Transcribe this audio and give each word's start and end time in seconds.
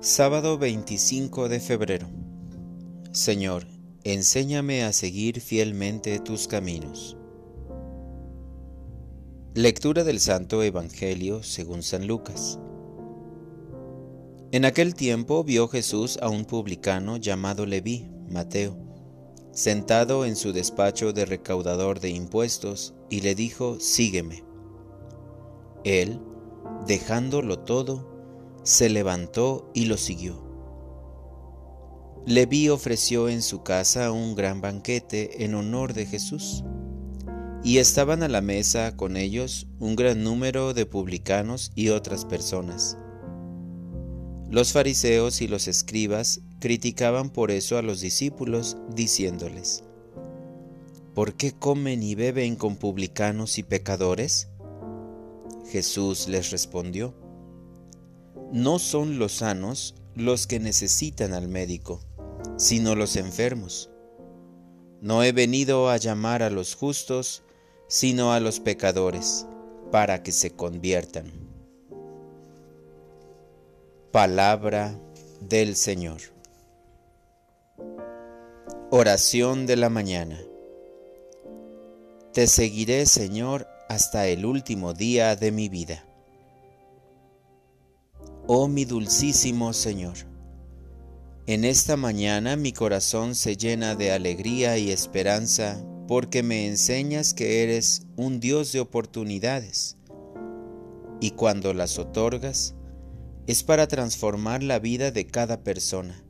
Sábado 0.00 0.58
25 0.58 1.48
de 1.48 1.58
febrero. 1.58 2.06
Señor, 3.10 3.66
enséñame 4.04 4.84
a 4.84 4.92
seguir 4.92 5.40
fielmente 5.40 6.20
tus 6.20 6.46
caminos. 6.46 7.16
Lectura 9.54 10.04
del 10.04 10.20
Santo 10.20 10.62
Evangelio 10.62 11.42
según 11.42 11.82
San 11.82 12.06
Lucas. 12.06 12.60
En 14.52 14.64
aquel 14.64 14.94
tiempo 14.94 15.42
vio 15.42 15.66
Jesús 15.66 16.16
a 16.22 16.28
un 16.28 16.44
publicano 16.44 17.16
llamado 17.16 17.66
Leví, 17.66 18.08
Mateo, 18.30 18.76
sentado 19.50 20.24
en 20.24 20.36
su 20.36 20.52
despacho 20.52 21.12
de 21.12 21.24
recaudador 21.24 21.98
de 21.98 22.10
impuestos, 22.10 22.94
y 23.10 23.22
le 23.22 23.34
dijo, 23.34 23.80
Sígueme. 23.80 24.44
Él, 25.82 26.20
dejándolo 26.86 27.58
todo, 27.58 28.17
se 28.68 28.90
levantó 28.90 29.70
y 29.72 29.86
lo 29.86 29.96
siguió. 29.96 30.46
Leví 32.26 32.68
ofreció 32.68 33.30
en 33.30 33.40
su 33.40 33.62
casa 33.62 34.12
un 34.12 34.34
gran 34.34 34.60
banquete 34.60 35.42
en 35.44 35.54
honor 35.54 35.94
de 35.94 36.04
Jesús, 36.04 36.64
y 37.64 37.78
estaban 37.78 38.22
a 38.22 38.28
la 38.28 38.42
mesa 38.42 38.94
con 38.94 39.16
ellos 39.16 39.66
un 39.78 39.96
gran 39.96 40.22
número 40.22 40.74
de 40.74 40.84
publicanos 40.84 41.72
y 41.74 41.88
otras 41.88 42.26
personas. 42.26 42.98
Los 44.50 44.72
fariseos 44.72 45.40
y 45.40 45.48
los 45.48 45.66
escribas 45.66 46.42
criticaban 46.60 47.30
por 47.30 47.50
eso 47.50 47.78
a 47.78 47.82
los 47.82 48.02
discípulos, 48.02 48.76
diciéndoles, 48.94 49.82
¿Por 51.14 51.34
qué 51.34 51.52
comen 51.52 52.02
y 52.02 52.14
beben 52.14 52.54
con 52.54 52.76
publicanos 52.76 53.56
y 53.56 53.62
pecadores? 53.62 54.50
Jesús 55.70 56.28
les 56.28 56.50
respondió, 56.50 57.27
no 58.52 58.78
son 58.78 59.18
los 59.18 59.32
sanos 59.32 59.94
los 60.14 60.46
que 60.46 60.58
necesitan 60.58 61.32
al 61.32 61.48
médico, 61.48 62.00
sino 62.56 62.94
los 62.94 63.16
enfermos. 63.16 63.90
No 65.00 65.22
he 65.22 65.32
venido 65.32 65.90
a 65.90 65.96
llamar 65.96 66.42
a 66.42 66.50
los 66.50 66.74
justos, 66.74 67.44
sino 67.86 68.32
a 68.32 68.40
los 68.40 68.58
pecadores, 68.58 69.46
para 69.92 70.22
que 70.22 70.32
se 70.32 70.50
conviertan. 70.50 71.32
Palabra 74.10 74.98
del 75.40 75.76
Señor. 75.76 76.20
Oración 78.90 79.66
de 79.66 79.76
la 79.76 79.88
mañana. 79.88 80.40
Te 82.32 82.46
seguiré, 82.46 83.06
Señor, 83.06 83.68
hasta 83.88 84.26
el 84.26 84.46
último 84.46 84.94
día 84.94 85.36
de 85.36 85.52
mi 85.52 85.68
vida. 85.68 86.07
Oh 88.50 88.66
mi 88.66 88.86
dulcísimo 88.86 89.74
Señor, 89.74 90.16
en 91.46 91.66
esta 91.66 91.98
mañana 91.98 92.56
mi 92.56 92.72
corazón 92.72 93.34
se 93.34 93.58
llena 93.58 93.94
de 93.94 94.10
alegría 94.10 94.78
y 94.78 94.90
esperanza 94.90 95.84
porque 96.06 96.42
me 96.42 96.66
enseñas 96.66 97.34
que 97.34 97.62
eres 97.62 98.06
un 98.16 98.40
Dios 98.40 98.72
de 98.72 98.80
oportunidades 98.80 99.98
y 101.20 101.32
cuando 101.32 101.74
las 101.74 101.98
otorgas 101.98 102.74
es 103.46 103.62
para 103.62 103.86
transformar 103.86 104.62
la 104.62 104.78
vida 104.78 105.10
de 105.10 105.26
cada 105.26 105.62
persona. 105.62 106.24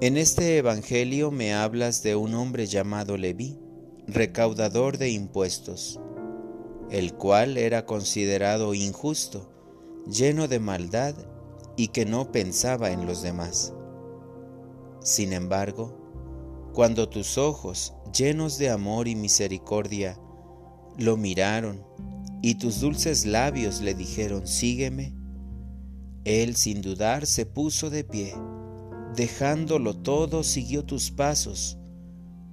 En 0.00 0.16
este 0.16 0.58
Evangelio 0.58 1.32
me 1.32 1.54
hablas 1.54 2.04
de 2.04 2.14
un 2.14 2.34
hombre 2.34 2.68
llamado 2.68 3.16
Leví, 3.16 3.58
recaudador 4.06 4.96
de 4.96 5.10
impuestos, 5.10 5.98
el 6.88 7.14
cual 7.14 7.58
era 7.58 7.84
considerado 7.84 8.74
injusto 8.74 9.55
lleno 10.06 10.48
de 10.48 10.60
maldad 10.60 11.14
y 11.76 11.88
que 11.88 12.06
no 12.06 12.32
pensaba 12.32 12.90
en 12.90 13.06
los 13.06 13.22
demás. 13.22 13.74
Sin 15.00 15.32
embargo, 15.32 15.96
cuando 16.72 17.08
tus 17.08 17.38
ojos, 17.38 17.94
llenos 18.12 18.58
de 18.58 18.70
amor 18.70 19.08
y 19.08 19.14
misericordia, 19.14 20.18
lo 20.98 21.16
miraron 21.16 21.84
y 22.42 22.56
tus 22.56 22.80
dulces 22.80 23.26
labios 23.26 23.80
le 23.80 23.94
dijeron, 23.94 24.46
sígueme, 24.46 25.14
él 26.24 26.56
sin 26.56 26.82
dudar 26.82 27.26
se 27.26 27.46
puso 27.46 27.88
de 27.88 28.04
pie, 28.04 28.34
dejándolo 29.14 29.96
todo 29.96 30.42
siguió 30.42 30.84
tus 30.84 31.10
pasos. 31.10 31.78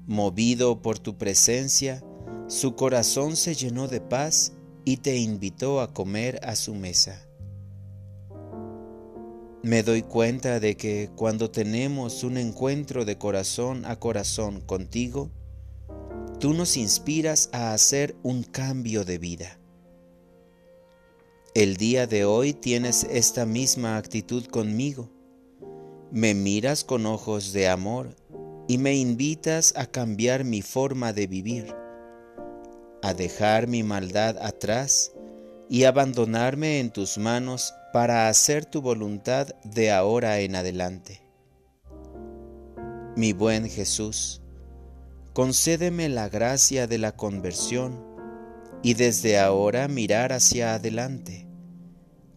Movido 0.06 0.82
por 0.82 1.00
tu 1.00 1.18
presencia, 1.18 2.04
su 2.48 2.76
corazón 2.76 3.36
se 3.36 3.56
llenó 3.56 3.88
de 3.88 4.02
paz 4.02 4.54
y 4.86 4.98
te 4.98 5.18
invitó 5.18 5.82
a 5.82 5.94
comer 5.94 6.40
a 6.44 6.56
su 6.56 6.76
mesa. 6.76 7.26
Me 9.64 9.82
doy 9.82 10.02
cuenta 10.02 10.60
de 10.60 10.76
que 10.76 11.10
cuando 11.16 11.50
tenemos 11.50 12.26
un 12.26 12.36
encuentro 12.36 13.06
de 13.06 13.18
corazón 13.18 13.86
a 13.86 13.98
corazón 13.98 14.60
contigo, 14.60 15.32
tú 16.42 16.54
nos 16.54 16.76
inspiras 16.76 17.50
a 17.54 17.74
hacer 17.74 18.14
un 18.24 18.44
cambio 18.44 19.06
de 19.06 19.20
vida. 19.20 19.58
El 21.56 21.78
día 21.78 22.08
de 22.08 22.26
hoy 22.26 22.52
tienes 22.52 23.08
esta 23.10 23.46
misma 23.46 23.96
actitud 23.96 24.48
conmigo. 24.48 25.10
Me 26.12 26.34
miras 26.34 26.84
con 26.84 27.06
ojos 27.06 27.54
de 27.54 27.70
amor 27.70 28.18
y 28.68 28.78
me 28.78 28.96
invitas 28.96 29.74
a 29.78 29.86
cambiar 29.86 30.44
mi 30.44 30.62
forma 30.62 31.14
de 31.14 31.26
vivir, 31.26 31.74
a 33.02 33.14
dejar 33.14 33.68
mi 33.68 33.82
maldad 33.82 34.38
atrás 34.40 35.14
y 35.70 35.86
abandonarme 35.86 36.80
en 36.80 36.92
tus 36.92 37.18
manos 37.18 37.74
para 37.94 38.28
hacer 38.28 38.66
tu 38.66 38.82
voluntad 38.82 39.48
de 39.64 39.92
ahora 39.92 40.40
en 40.40 40.56
adelante. 40.56 41.22
Mi 43.16 43.34
buen 43.34 43.70
Jesús, 43.70 44.42
concédeme 45.34 46.10
la 46.10 46.30
gracia 46.30 46.88
de 46.88 46.98
la 46.98 47.12
conversión 47.16 48.04
y 48.82 48.96
desde 48.96 49.40
ahora 49.40 49.88
mirar 49.88 50.34
hacia 50.34 50.74
adelante, 50.74 51.48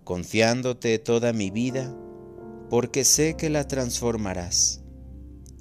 confiándote 0.04 0.98
toda 0.98 1.32
mi 1.32 1.50
vida, 1.50 1.94
porque 2.70 3.04
sé 3.04 3.36
que 3.36 3.50
la 3.50 3.66
transformarás, 3.66 4.82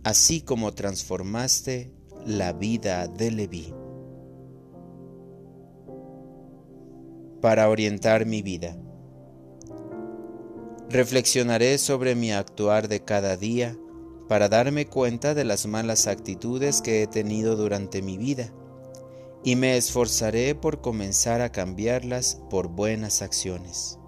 así 0.04 0.42
como 0.42 0.74
transformaste 0.74 1.92
la 2.26 2.54
vida 2.54 3.08
de 3.08 3.32
Leví. 3.32 3.85
Para 7.46 7.70
orientar 7.70 8.26
mi 8.26 8.42
vida 8.42 8.76
Reflexionaré 10.90 11.78
sobre 11.78 12.16
mi 12.16 12.32
actuar 12.32 12.88
de 12.88 13.04
cada 13.04 13.38
día 13.38 13.78
para 14.28 14.50
darme 14.50 14.88
cuenta 14.88 15.36
de 15.36 15.46
las 15.46 15.68
malas 15.68 16.08
actitudes 16.08 16.82
que 16.82 17.04
he 17.04 17.06
tenido 17.06 17.56
durante 17.56 18.02
mi 18.02 18.18
vida 18.18 18.52
y 19.44 19.58
me 19.58 19.78
esforzaré 19.78 20.56
por 20.56 20.82
comenzar 20.82 21.42
a 21.42 21.52
cambiarlas 21.52 22.42
por 22.50 22.70
buenas 22.70 23.22
acciones. 23.22 24.00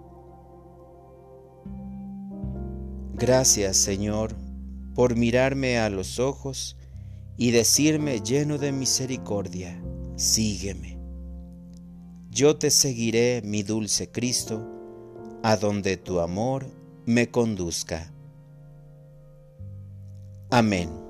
Gracias 3.13 3.77
Señor 3.77 4.35
por 4.95 5.15
mirarme 5.15 5.77
a 5.77 5.91
los 5.91 6.17
ojos 6.17 6.75
y 7.37 7.51
decirme 7.51 8.19
lleno 8.21 8.57
de 8.57 8.71
misericordia, 8.71 9.79
sígueme. 10.15 10.96
Yo 12.37 12.55
te 12.55 12.69
seguiré, 12.69 13.41
mi 13.43 13.63
dulce 13.63 14.11
Cristo, 14.11 14.63
a 15.41 15.57
donde 15.57 15.97
tu 15.97 16.19
amor 16.19 16.67
me 17.03 17.31
conduzca. 17.31 18.13
Amén. 20.51 21.06